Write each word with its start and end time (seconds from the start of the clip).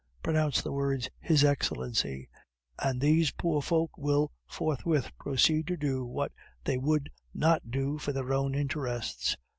Pronounce 0.23 0.63
the 0.63 0.71
words 0.71 1.11
"His 1.19 1.43
Excellency," 1.43 2.27
and 2.79 2.99
these 2.99 3.29
poor 3.29 3.61
folk 3.61 3.95
will 3.99 4.31
forthwith 4.47 5.11
proceed 5.19 5.67
to 5.67 5.77
do 5.77 6.03
what 6.03 6.31
they 6.63 6.79
would 6.79 7.11
not 7.35 7.69
do 7.69 7.99
for 7.99 8.11
their 8.11 8.33
own 8.33 8.55
interests. 8.55 9.37